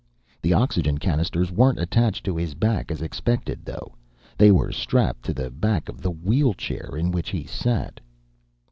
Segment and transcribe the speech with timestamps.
[0.41, 3.93] The oxygen cannisters weren't attached to his back as expected, though.
[4.35, 7.99] They were strapped to the back of the wheelchair in which he sat.